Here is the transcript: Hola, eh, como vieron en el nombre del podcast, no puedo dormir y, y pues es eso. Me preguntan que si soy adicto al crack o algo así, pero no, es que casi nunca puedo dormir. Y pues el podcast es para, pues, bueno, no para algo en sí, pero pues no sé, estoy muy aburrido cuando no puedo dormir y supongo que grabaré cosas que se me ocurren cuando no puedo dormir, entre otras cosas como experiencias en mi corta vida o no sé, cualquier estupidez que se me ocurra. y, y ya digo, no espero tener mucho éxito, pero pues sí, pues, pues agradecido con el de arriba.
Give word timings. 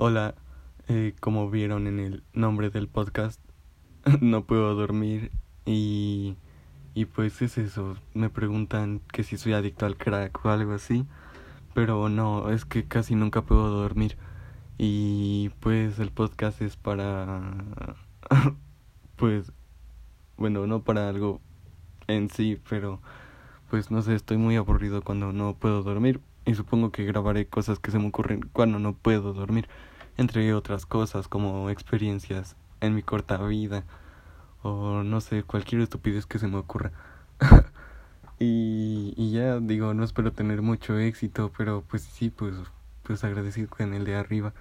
Hola, 0.00 0.36
eh, 0.86 1.16
como 1.18 1.50
vieron 1.50 1.88
en 1.88 1.98
el 1.98 2.22
nombre 2.32 2.70
del 2.70 2.86
podcast, 2.86 3.40
no 4.20 4.44
puedo 4.44 4.76
dormir 4.76 5.32
y, 5.66 6.36
y 6.94 7.06
pues 7.06 7.42
es 7.42 7.58
eso. 7.58 7.96
Me 8.14 8.30
preguntan 8.30 9.00
que 9.12 9.24
si 9.24 9.36
soy 9.36 9.54
adicto 9.54 9.86
al 9.86 9.96
crack 9.96 10.44
o 10.44 10.50
algo 10.50 10.72
así, 10.72 11.04
pero 11.74 12.08
no, 12.08 12.52
es 12.52 12.64
que 12.64 12.86
casi 12.86 13.16
nunca 13.16 13.42
puedo 13.42 13.70
dormir. 13.70 14.16
Y 14.78 15.48
pues 15.58 15.98
el 15.98 16.12
podcast 16.12 16.62
es 16.62 16.76
para, 16.76 17.96
pues, 19.16 19.50
bueno, 20.36 20.68
no 20.68 20.84
para 20.84 21.08
algo 21.08 21.40
en 22.06 22.30
sí, 22.30 22.60
pero 22.70 23.00
pues 23.70 23.90
no 23.90 24.02
sé, 24.02 24.14
estoy 24.14 24.36
muy 24.38 24.56
aburrido 24.56 25.02
cuando 25.02 25.32
no 25.32 25.54
puedo 25.54 25.82
dormir 25.82 26.20
y 26.44 26.54
supongo 26.54 26.90
que 26.90 27.04
grabaré 27.04 27.46
cosas 27.46 27.78
que 27.78 27.90
se 27.90 27.98
me 27.98 28.08
ocurren 28.08 28.40
cuando 28.52 28.78
no 28.78 28.94
puedo 28.94 29.32
dormir, 29.34 29.68
entre 30.16 30.54
otras 30.54 30.86
cosas 30.86 31.28
como 31.28 31.70
experiencias 31.70 32.56
en 32.80 32.94
mi 32.94 33.02
corta 33.02 33.36
vida 33.38 33.84
o 34.62 35.02
no 35.02 35.20
sé, 35.20 35.42
cualquier 35.42 35.82
estupidez 35.82 36.26
que 36.26 36.38
se 36.38 36.48
me 36.48 36.56
ocurra. 36.56 36.92
y, 38.38 39.14
y 39.16 39.32
ya 39.32 39.60
digo, 39.60 39.94
no 39.94 40.04
espero 40.04 40.32
tener 40.32 40.62
mucho 40.62 40.98
éxito, 40.98 41.52
pero 41.56 41.84
pues 41.88 42.02
sí, 42.02 42.30
pues, 42.30 42.54
pues 43.02 43.24
agradecido 43.24 43.68
con 43.68 43.94
el 43.94 44.04
de 44.04 44.16
arriba. 44.16 44.52